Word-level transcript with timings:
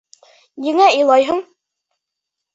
Ниңә 0.67 0.87
илайһың? 1.01 1.45